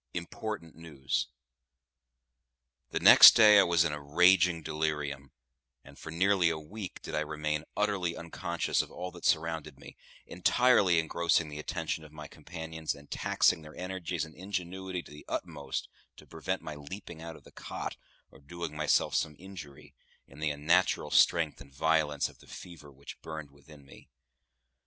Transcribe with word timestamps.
IMPORTANT 0.15 0.73
NEWS. 0.75 1.27
The 2.89 2.99
next 2.99 3.35
day 3.35 3.59
I 3.59 3.63
was 3.63 3.85
in 3.85 3.93
a 3.93 4.01
raging 4.01 4.63
delirium, 4.63 5.31
and 5.83 5.95
for 5.99 6.09
nearly 6.11 6.49
a 6.49 6.57
week 6.57 7.03
did 7.03 7.13
I 7.13 7.19
remain 7.19 7.65
utterly 7.77 8.17
unconscious 8.17 8.81
of 8.81 8.89
all 8.89 9.11
that 9.11 9.25
surrounded 9.25 9.77
me, 9.77 9.95
entirely 10.25 10.97
engrossing 10.97 11.49
the 11.49 11.59
attention 11.59 12.03
of 12.03 12.11
my 12.11 12.27
companions, 12.27 12.95
and 12.95 13.11
taxing 13.11 13.61
their 13.61 13.75
energies 13.75 14.25
and 14.25 14.33
ingenuity 14.33 15.03
to 15.03 15.11
the 15.11 15.25
utmost 15.27 15.87
to 16.17 16.25
prevent 16.25 16.63
my 16.63 16.73
leaping 16.73 17.21
out 17.21 17.35
of 17.35 17.43
the 17.43 17.51
cot 17.51 17.95
or 18.31 18.39
doing 18.39 18.75
myself 18.75 19.13
some 19.13 19.35
injury, 19.37 19.93
in 20.25 20.39
the 20.39 20.49
unnatural 20.49 21.11
strength 21.11 21.61
and 21.61 21.75
violence 21.75 22.27
of 22.27 22.39
the 22.39 22.47
fever 22.47 22.91
which 22.91 23.21
burned 23.21 23.51
within 23.51 23.85
me. 23.85 24.09